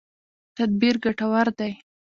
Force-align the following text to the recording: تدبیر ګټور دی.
تدبیر 0.55 0.95
ګټور 1.03 1.47
دی. 1.57 1.71